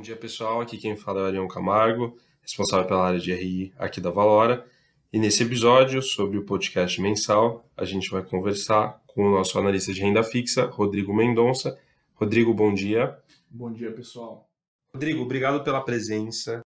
[0.00, 0.62] Bom dia, pessoal.
[0.62, 4.66] Aqui quem fala é o Arião Camargo, responsável pela área de RI aqui da Valora.
[5.12, 9.92] E nesse episódio sobre o podcast mensal, a gente vai conversar com o nosso analista
[9.92, 11.78] de renda fixa, Rodrigo Mendonça.
[12.14, 13.14] Rodrigo, bom dia.
[13.50, 14.48] Bom dia, pessoal.
[14.90, 16.62] Rodrigo, obrigado pela presença.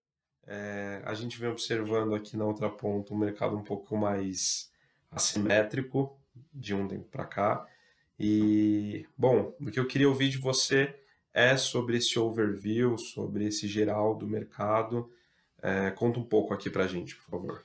[0.45, 4.73] É, a gente vem observando aqui na outra ponta um mercado um pouco mais
[5.09, 6.19] assimétrico
[6.53, 7.65] de um tempo para cá.
[8.19, 11.00] E, bom, o que eu queria ouvir de você
[11.33, 15.11] é sobre esse overview, sobre esse geral do mercado.
[15.63, 17.65] É, conta um pouco aqui para a gente, por favor.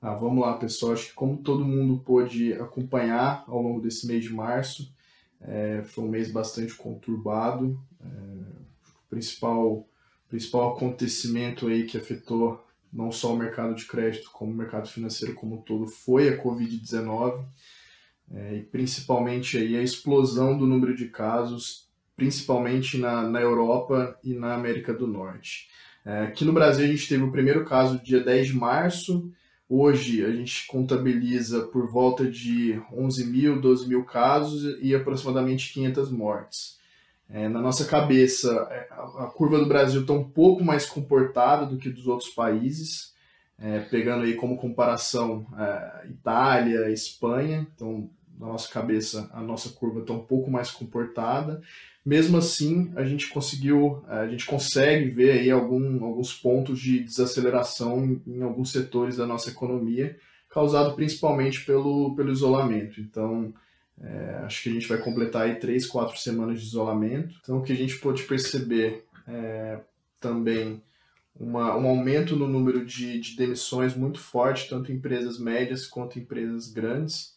[0.00, 0.92] Ah, vamos lá, pessoal.
[0.92, 4.92] Acho que como todo mundo pôde acompanhar ao longo desse mês de março,
[5.40, 7.80] é, foi um mês bastante conturbado.
[8.00, 9.88] É, o principal,
[10.28, 15.34] principal acontecimento aí que afetou não só o mercado de crédito, como o mercado financeiro
[15.34, 17.44] como um todo, foi a Covid-19.
[18.30, 21.87] É, e principalmente aí a explosão do número de casos,
[22.18, 25.68] principalmente na, na Europa e na América do Norte.
[26.04, 29.32] É, aqui no Brasil a gente teve o primeiro caso dia 10 de março,
[29.70, 36.10] Hoje a gente contabiliza por volta de 11 mil, 12 mil casos e aproximadamente 500
[36.10, 36.78] mortes.
[37.28, 41.76] É, na nossa cabeça, é, a curva do Brasil está um pouco mais comportada do
[41.76, 43.12] que dos outros países,
[43.58, 47.66] é, pegando aí como comparação é, Itália, Espanha.
[47.74, 48.08] Então,
[48.38, 51.60] na nossa cabeça, a nossa curva está um pouco mais comportada.
[52.04, 58.04] Mesmo assim, a gente conseguiu, a gente consegue ver aí algum, alguns pontos de desaceleração
[58.04, 60.16] em, em alguns setores da nossa economia,
[60.48, 63.00] causado principalmente pelo, pelo isolamento.
[63.00, 63.52] Então,
[64.00, 67.34] é, acho que a gente vai completar aí três, quatro semanas de isolamento.
[67.42, 69.80] Então, o que a gente pôde perceber é,
[70.20, 70.80] também
[71.38, 76.18] uma, um aumento no número de, de demissões muito forte, tanto em empresas médias quanto
[76.18, 77.36] em empresas grandes,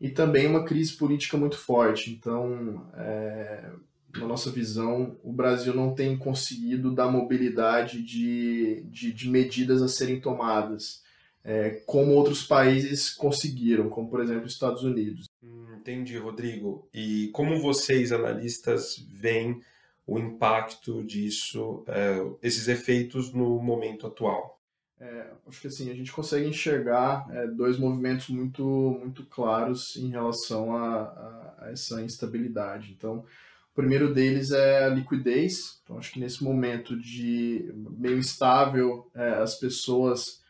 [0.00, 2.10] e também uma crise política muito forte.
[2.10, 3.70] Então, é,
[4.16, 9.88] na nossa visão, o Brasil não tem conseguido dar mobilidade de, de, de medidas a
[9.88, 11.02] serem tomadas,
[11.44, 15.26] é, como outros países conseguiram, como por exemplo os Estados Unidos.
[15.42, 16.88] Hum, entendi, Rodrigo.
[16.92, 19.60] E como vocês, analistas, veem
[20.06, 24.59] o impacto disso, é, esses efeitos no momento atual?
[25.00, 28.62] É, acho que assim, a gente consegue enxergar é, dois movimentos muito,
[29.00, 32.92] muito claros em relação a, a, a essa instabilidade.
[32.92, 33.24] Então,
[33.72, 35.80] o primeiro deles é a liquidez.
[35.82, 40.42] Então, acho que nesse momento de meio instável, é, as pessoas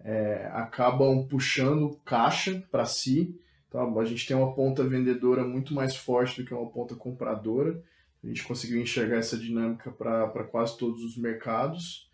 [0.00, 3.38] é, acabam puxando caixa para si.
[3.68, 7.82] Então, a gente tem uma ponta vendedora muito mais forte do que uma ponta compradora.
[8.24, 12.07] A gente conseguiu enxergar essa dinâmica para quase todos os mercados.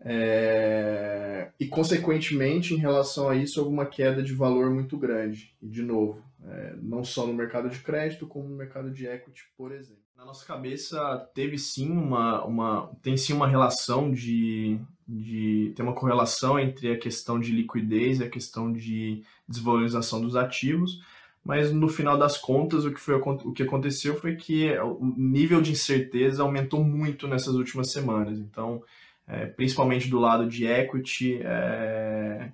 [0.00, 5.54] É, e, consequentemente, em relação a isso, houve uma queda de valor muito grande.
[5.60, 9.44] E, de novo, é, não só no mercado de crédito, como no mercado de equity,
[9.56, 10.02] por exemplo.
[10.16, 15.72] Na nossa cabeça, teve sim uma, uma tem sim uma relação de, de.
[15.76, 21.02] tem uma correlação entre a questão de liquidez e a questão de desvalorização dos ativos.
[21.44, 25.62] Mas no final das contas, o que, foi, o que aconteceu foi que o nível
[25.62, 28.38] de incerteza aumentou muito nessas últimas semanas.
[28.40, 28.82] Então,
[29.26, 32.52] é, principalmente do lado de equity, é,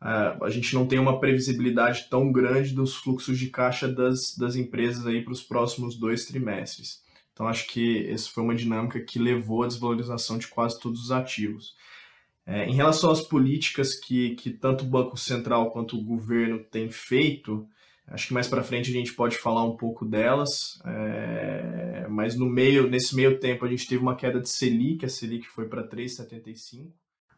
[0.00, 5.06] a gente não tem uma previsibilidade tão grande dos fluxos de caixa das, das empresas
[5.06, 7.02] aí para os próximos dois trimestres.
[7.32, 11.10] Então, acho que essa foi uma dinâmica que levou à desvalorização de quase todos os
[11.10, 11.74] ativos.
[12.46, 16.90] É, em relação às políticas que, que tanto o Banco Central quanto o governo têm
[16.90, 17.66] feito,
[18.08, 22.46] acho que mais para frente a gente pode falar um pouco delas, é, mas no
[22.46, 25.86] meio, nesse meio tempo a gente teve uma queda de Selic, a Selic foi para
[25.86, 26.90] 3,75,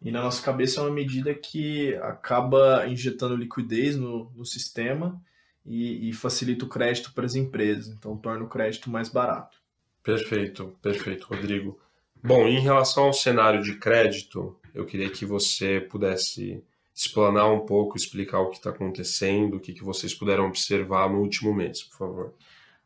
[0.03, 5.21] e na nossa cabeça é uma medida que acaba injetando liquidez no, no sistema
[5.65, 9.57] e, e facilita o crédito para as empresas, então torna o crédito mais barato.
[10.03, 11.79] Perfeito, perfeito, Rodrigo.
[12.23, 16.63] Bom, em relação ao cenário de crédito, eu queria que você pudesse
[16.97, 21.21] explanar um pouco, explicar o que está acontecendo, o que, que vocês puderam observar no
[21.21, 22.35] último mês, por favor.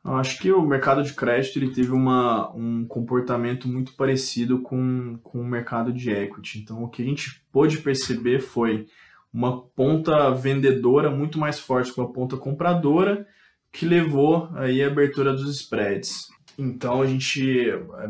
[0.04, 5.16] Eu acho que o mercado de crédito ele teve uma, um comportamento muito parecido com,
[5.22, 6.58] com o mercado de equity.
[6.58, 8.86] Então, o que a gente pôde perceber foi
[9.32, 13.26] uma ponta vendedora muito mais forte que uma ponta compradora,
[13.70, 16.28] que levou aí a abertura dos spreads.
[16.58, 17.64] Então a gente,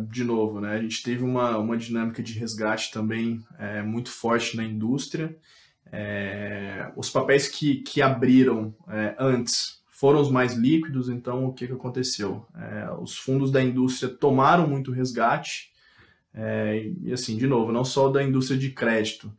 [0.08, 4.56] de novo, né, a gente teve uma, uma dinâmica de resgate também é, muito forte
[4.56, 5.36] na indústria.
[5.92, 11.66] É, os papéis que, que abriram é, antes foram os mais líquidos, então o que,
[11.66, 12.46] que aconteceu?
[12.56, 15.70] É, os fundos da indústria tomaram muito resgate,
[16.32, 19.32] é, e assim, de novo, não só da indústria de crédito,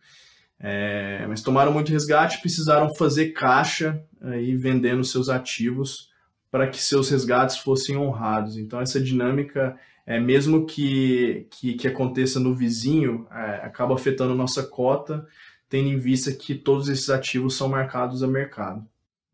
[0.60, 6.12] é, mas tomaram muito resgate precisaram fazer caixa aí vendendo seus ativos
[6.52, 8.58] para que seus resgates fossem honrados.
[8.58, 9.76] Então essa dinâmica
[10.06, 15.26] é, mesmo que, que, que aconteça no vizinho, é, acaba afetando nossa cota,
[15.72, 18.86] tendo em vista que todos esses ativos são marcados a mercado.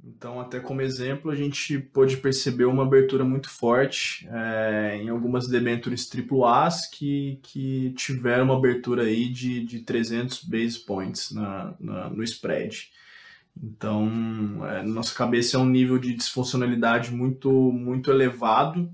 [0.04, 5.48] Então, até como exemplo, a gente pôde perceber uma abertura muito forte é, em algumas
[5.48, 12.10] debêntures AAAs que, que tiveram uma abertura aí de, de 300 base points na, na
[12.12, 12.92] no spread.
[13.62, 14.07] Então,
[14.68, 18.92] é, na nossa cabeça é um nível de disfuncionalidade muito, muito elevado.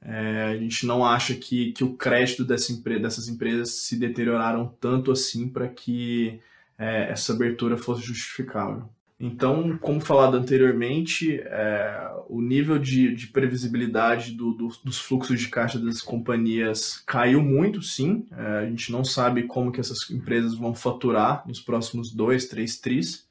[0.00, 4.74] É, a gente não acha que, que o crédito dessa empre dessas empresas se deterioraram
[4.80, 6.40] tanto assim para que
[6.78, 8.88] é, essa abertura fosse justificável.
[9.20, 15.48] Então, como falado anteriormente, é, o nível de, de previsibilidade do, do, dos fluxos de
[15.48, 18.26] caixa das companhias caiu muito, sim.
[18.30, 22.78] É, a gente não sabe como que essas empresas vão faturar nos próximos dois, três
[22.78, 23.26] tris.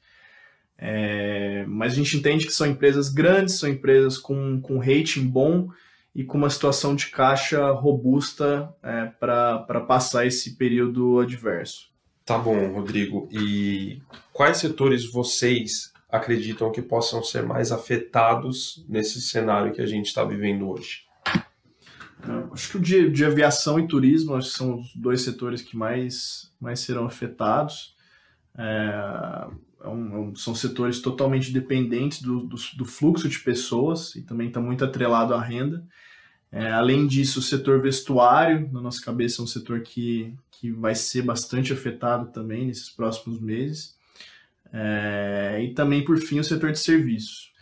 [0.76, 5.70] É, mas a gente entende que são empresas grandes, são empresas com, com rating bom
[6.14, 11.88] e com uma situação de caixa robusta é, para passar esse período adverso.
[12.28, 13.26] Tá bom, Rodrigo.
[13.32, 14.02] E
[14.34, 20.22] quais setores vocês acreditam que possam ser mais afetados nesse cenário que a gente está
[20.24, 21.04] vivendo hoje?
[21.26, 26.52] É, acho que o de, de, aviação e turismo são os dois setores que mais,
[26.60, 27.96] mais serão afetados.
[28.58, 29.46] É,
[29.84, 34.48] é um, é são setores totalmente dependentes do, do, do, fluxo de pessoas e também
[34.48, 35.82] está muito atrelado à renda.
[36.50, 40.94] É, além disso, o setor vestuário, na nossa cabeça, é um setor que, que vai
[40.94, 43.96] ser bastante afetado também nesses próximos meses.
[44.72, 47.52] É, e também, por fim, o setor de serviços.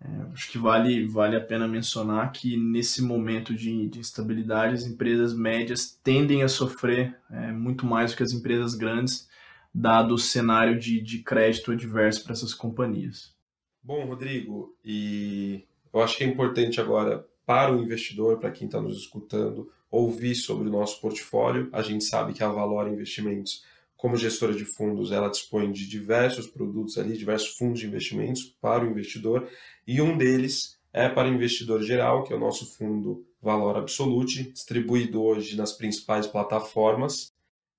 [0.00, 4.84] É, acho que vale, vale a pena mencionar que nesse momento de, de instabilidade, as
[4.84, 9.26] empresas médias tendem a sofrer é, muito mais do que as empresas grandes,
[9.74, 13.34] dado o cenário de, de crédito adverso para essas companhias.
[13.82, 18.80] Bom, Rodrigo, e eu acho que é importante agora para o investidor, para quem está
[18.80, 21.68] nos escutando, ouvir sobre o nosso portfólio.
[21.72, 23.64] A gente sabe que a Valora Investimentos,
[23.96, 28.84] como gestora de fundos, ela dispõe de diversos produtos ali, diversos fundos de investimentos para
[28.84, 29.48] o investidor,
[29.86, 35.22] e um deles é para investidor geral, que é o nosso fundo Valor Absolute, distribuído
[35.22, 37.32] hoje nas principais plataformas.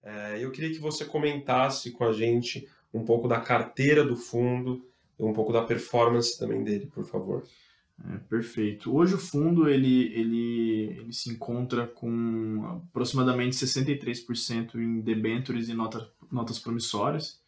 [0.03, 4.85] É, eu queria que você comentasse com a gente um pouco da carteira do fundo,
[5.19, 7.44] um pouco da performance também dele, por favor.
[8.03, 8.94] É, perfeito.
[8.94, 16.09] Hoje o fundo ele, ele, ele se encontra com aproximadamente 63% em debentures e nota,
[16.30, 17.39] notas promissórias.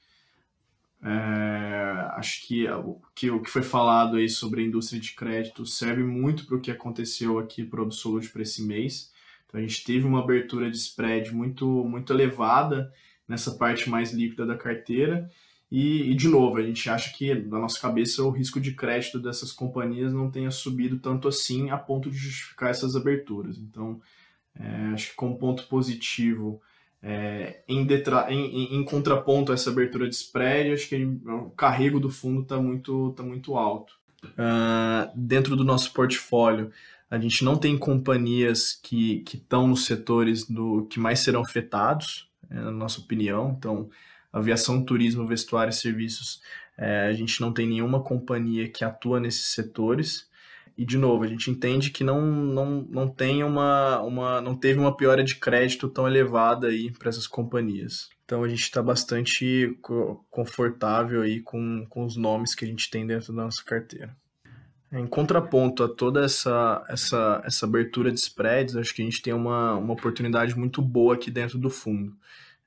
[1.04, 5.66] É, acho que o, que o que foi falado aí sobre a indústria de crédito
[5.66, 9.12] serve muito para o que aconteceu aqui para o Absolute para esse mês.
[9.46, 12.92] Então a gente teve uma abertura de spread muito, muito elevada
[13.28, 15.30] nessa parte mais líquida da carteira
[15.70, 19.20] e, e, de novo, a gente acha que, na nossa cabeça, o risco de crédito
[19.20, 23.58] dessas companhias não tenha subido tanto assim a ponto de justificar essas aberturas.
[23.58, 24.00] Então,
[24.58, 26.62] é, acho que como ponto positivo,
[27.04, 28.32] é, em, detra...
[28.32, 32.58] em, em, contraponto a essa abertura de spread, acho que o carrego do fundo está
[32.58, 33.94] muito, tá muito alto.
[34.24, 36.72] Uh, dentro do nosso portfólio,
[37.12, 42.56] a gente não tem companhias que estão nos setores do, que mais serão afetados, é,
[42.56, 43.54] na nossa opinião.
[43.58, 43.90] Então,
[44.32, 46.42] aviação, turismo, vestuário e serviços,
[46.78, 50.28] é, a gente não tem nenhuma companhia que atua nesses setores.
[50.78, 54.80] E, de novo, a gente entende que não, não, não, tem uma, uma, não teve
[54.80, 58.10] uma piora de crédito tão elevada aí para essas companhias.
[58.24, 59.76] Então, a gente está bastante
[60.30, 64.16] confortável aí com, com os nomes que a gente tem dentro da nossa carteira.
[64.92, 69.34] Em contraponto a toda essa, essa, essa abertura de spreads, acho que a gente tem
[69.34, 72.16] uma, uma oportunidade muito boa aqui dentro do fundo.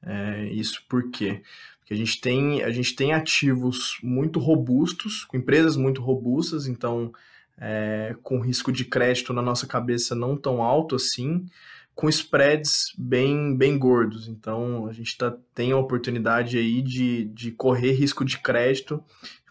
[0.02, 1.42] É, isso por quê?
[1.80, 7.12] Porque a gente, tem, a gente tem ativos muito robustos, com empresas muito robustas, então
[7.58, 11.46] é, com risco de crédito na nossa cabeça não tão alto assim,
[11.94, 14.28] com spreads bem, bem gordos.
[14.28, 19.02] Então a gente tá, tem a oportunidade aí de, de correr risco de crédito,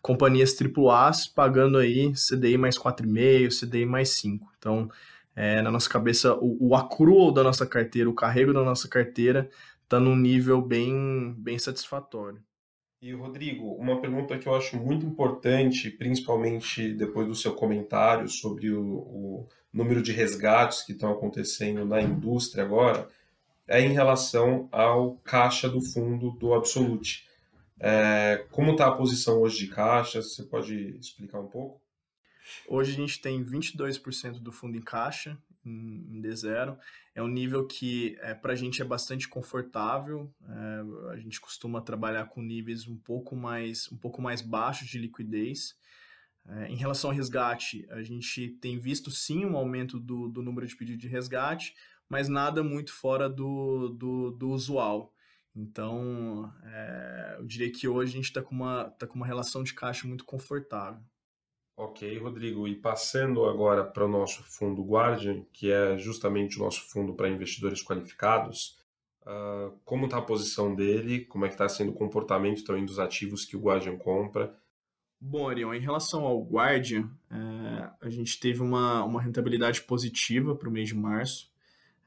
[0.02, 4.52] companhias AAA pagando aí CDI mais 4,5, CDI mais 5.
[4.58, 4.90] Então,
[5.36, 9.50] é, na nossa cabeça, o, o da nossa carteira, o carrego da nossa carteira
[9.90, 12.40] está num nível bem, bem satisfatório.
[13.02, 18.70] E, Rodrigo, uma pergunta que eu acho muito importante, principalmente depois do seu comentário sobre
[18.72, 23.10] o, o número de resgates que estão acontecendo na indústria agora,
[23.68, 27.28] é em relação ao caixa do fundo do Absolute.
[27.80, 30.22] É, como está a posição hoje de caixa?
[30.22, 31.82] Você pode explicar um pouco?
[32.68, 36.78] Hoje a gente tem 22% do fundo em caixa, em, D0.
[37.14, 40.34] É um nível que é, para a gente é bastante confortável.
[40.48, 44.98] É, a gente costuma trabalhar com níveis um pouco mais, um pouco mais baixos de
[44.98, 45.76] liquidez.
[46.48, 50.66] É, em relação ao resgate, a gente tem visto sim um aumento do, do número
[50.66, 51.76] de pedidos de resgate,
[52.08, 55.14] mas nada muito fora do, do, do usual.
[55.56, 56.52] Então,
[57.38, 60.08] eu diria que hoje a gente está com, uma, tá com uma relação de caixa
[60.08, 61.04] muito confortável.
[61.82, 62.68] Ok, Rodrigo.
[62.68, 67.30] E passando agora para o nosso fundo Guardian, que é justamente o nosso fundo para
[67.30, 68.78] investidores qualificados,
[69.22, 71.24] uh, como está a posição dele?
[71.24, 74.54] Como é que está sendo o comportamento também dos ativos que o Guardian compra?
[75.22, 80.68] Bom, Arion, em relação ao Guardian, é, a gente teve uma, uma rentabilidade positiva para
[80.68, 81.50] o mês de março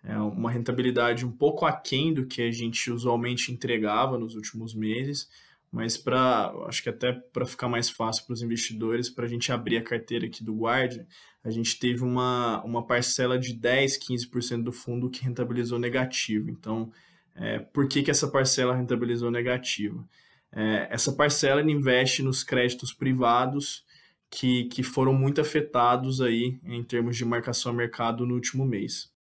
[0.05, 5.31] é uma rentabilidade um pouco aquém do que a gente usualmente entregava nos últimos meses,
[5.73, 9.51] mas para acho que até para ficar mais fácil para os investidores, para a gente
[9.51, 11.01] abrir a carteira aqui do Guard,
[11.43, 16.51] a gente teve uma, uma parcela de 10, 15% do fundo que rentabilizou negativo.
[16.51, 16.93] Então,
[17.35, 20.07] é, por que, que essa parcela rentabilizou negativo?
[20.53, 23.83] É, essa parcela investe nos créditos privados
[24.31, 29.11] que, que foram muito afetados aí em termos de marcação a mercado no último mês.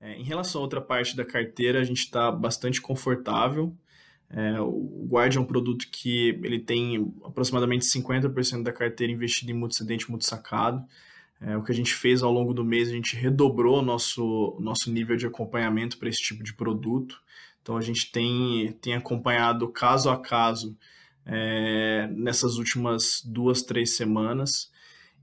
[0.00, 3.76] É, em relação a outra parte da carteira, a gente está bastante confortável.
[4.30, 9.54] É, o Guard é um produto que ele tem aproximadamente 50% da carteira investida em
[9.54, 10.84] multicedente multisacado.
[11.40, 14.90] É, o que a gente fez ao longo do mês, a gente redobrou nosso, nosso
[14.90, 17.20] nível de acompanhamento para esse tipo de produto.
[17.62, 20.76] Então a gente tem, tem acompanhado caso a caso
[21.24, 24.70] é, nessas últimas duas, três semanas.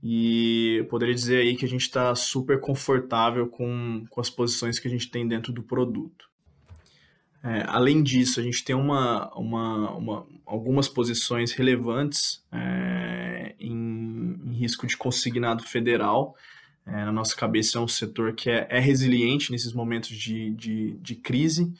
[0.02, 4.78] E eu poderia dizer aí que a gente está super confortável com, com as posições
[4.78, 6.28] que a gente tem dentro do produto.
[7.42, 14.52] É, além disso, a gente tem uma, uma, uma algumas posições relevantes é, em, em,
[14.52, 16.36] risco de consignado federal.
[16.86, 20.92] É, na nossa cabeça é um setor que é, é resiliente nesses momentos de, de,
[21.00, 21.72] de crise.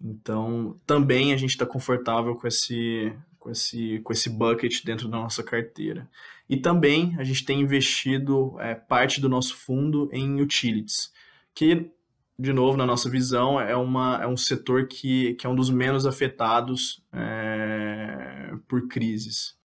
[0.00, 5.18] Então, também a gente está confortável com esse, com, esse, com esse bucket dentro da
[5.18, 6.08] nossa carteira.
[6.48, 11.12] E também a gente tem investido é, parte do nosso fundo em utilities,
[11.54, 11.90] que,
[12.38, 15.70] de novo, na nossa visão, é, uma, é um setor que, que é um dos
[15.70, 19.58] menos afetados é, por crises.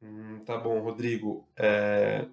[0.00, 1.48] Hum, tá bom, Rodrigo.
[1.56, 2.26] É...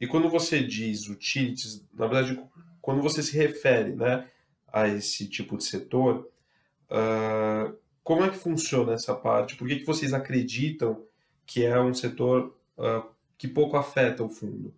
[0.00, 2.40] E quando você diz utilities, na verdade,
[2.80, 4.28] quando você se refere né,
[4.72, 6.28] a esse tipo de setor,
[6.90, 9.56] uh, como é que funciona essa parte?
[9.56, 11.04] Por que, que vocês acreditam
[11.44, 14.72] que é um setor uh, que pouco afeta o fundo?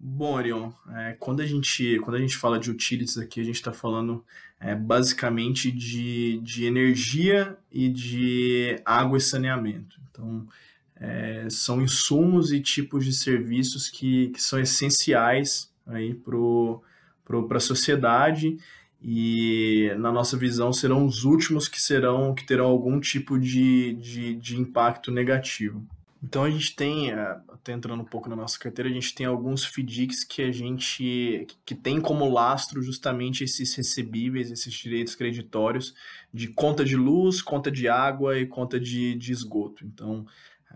[0.00, 3.56] Bom, Arion, é, quando, a gente, quando a gente fala de utilities aqui, a gente
[3.56, 4.24] está falando
[4.60, 10.00] é, basicamente de, de energia e de água e saneamento.
[10.08, 10.46] Então,
[10.94, 18.56] é, são insumos e tipos de serviços que, que são essenciais para a sociedade
[19.02, 24.34] e na nossa visão serão os últimos que serão que terão algum tipo de, de,
[24.34, 25.84] de impacto negativo.
[26.22, 29.24] Então a gente tem, é, até entrando um pouco na nossa carteira, a gente tem
[29.24, 35.94] alguns FDICs que a gente que tem como lastro justamente esses recebíveis, esses direitos creditórios
[36.34, 39.86] de conta de luz, conta de água e conta de, de esgoto.
[39.86, 40.26] Então,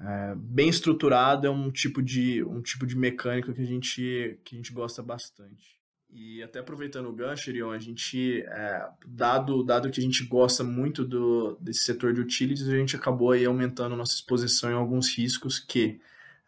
[0.00, 4.54] é, bem estruturado é um tipo de um tipo de mecânica que a gente que
[4.54, 5.81] a gente gosta bastante.
[6.14, 10.62] E até aproveitando o gancho, Irion, a gente, é, dado, dado que a gente gosta
[10.62, 15.16] muito do, desse setor de utilities, a gente acabou aí aumentando nossa exposição em alguns
[15.16, 15.99] riscos que,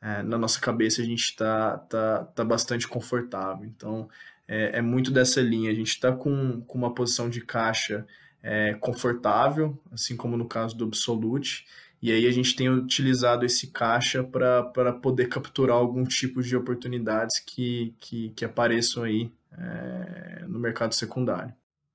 [0.02, 3.64] é, na nossa cabeça, a gente está tá, tá bastante confortável.
[3.64, 4.08] Então,
[4.46, 5.70] é, é muito dessa linha.
[5.70, 8.06] A gente está com, com uma posição de caixa
[8.42, 11.66] é, confortável, assim como no caso do Absolute,
[12.02, 17.40] e aí a gente tem utilizado esse caixa para poder capturar algum tipo de oportunidades
[17.40, 21.52] que, que, que apareçam aí é, no mercado secundário.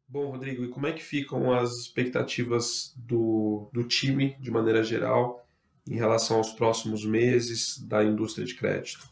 [0.08, 5.46] Bom, Rodrigo, e como é que ficam as expectativas do, do time, de maneira geral,
[5.88, 9.08] em relação aos próximos meses da indústria de crédito?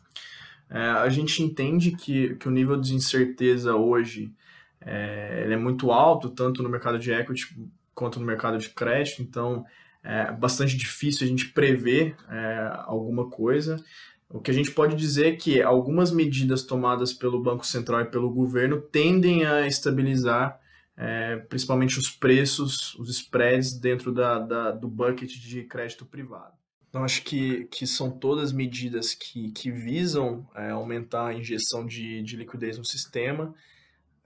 [0.69, 4.33] É, a gente entende que, que o nível de incerteza hoje
[4.81, 7.55] é, é muito alto, tanto no mercado de equity
[7.93, 9.65] quanto no mercado de crédito, então
[10.03, 13.83] é bastante difícil a gente prever é, alguma coisa.
[14.29, 18.05] O que a gente pode dizer é que algumas medidas tomadas pelo Banco Central e
[18.05, 20.59] pelo governo tendem a estabilizar
[20.97, 26.57] é, principalmente os preços, os spreads dentro da, da, do bucket de crédito privado.
[26.89, 32.23] Então, acho que, que são todas medidas que, que visam é, aumentar a injeção de,
[32.23, 33.53] de liquidez no sistema.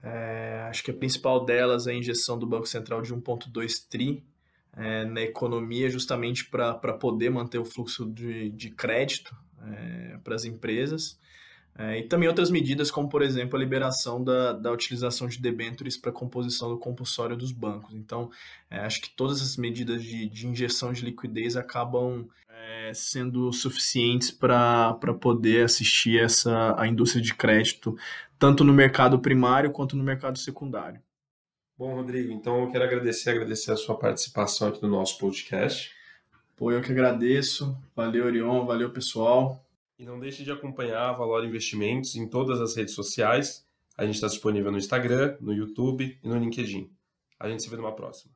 [0.02, 4.24] É, acho que a principal delas é a injeção do Banco Central de 1,2 tri
[4.74, 10.44] é, na economia, justamente para poder manter o fluxo de, de crédito é, para as
[10.44, 11.18] empresas.
[11.78, 15.96] É, e também outras medidas, como por exemplo a liberação da, da utilização de debêntures
[15.96, 17.94] para composição do compulsório dos bancos.
[17.94, 18.30] Então,
[18.70, 24.30] é, acho que todas essas medidas de, de injeção de liquidez acabam é, sendo suficientes
[24.30, 27.96] para poder assistir essa, a indústria de crédito,
[28.38, 31.00] tanto no mercado primário quanto no mercado secundário.
[31.78, 35.90] Bom, Rodrigo, então eu quero agradecer, agradecer a sua participação aqui no nosso podcast.
[36.62, 37.76] Pô, eu que agradeço.
[37.92, 39.66] Valeu, Orion, valeu, pessoal.
[39.98, 43.66] E não deixe de acompanhar a Valor Investimentos em todas as redes sociais.
[43.98, 46.88] A gente está disponível no Instagram, no YouTube e no LinkedIn.
[47.40, 48.32] A gente se vê numa próxima.